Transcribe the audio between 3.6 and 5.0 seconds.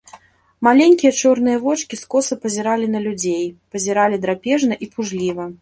пазіралі драпежна і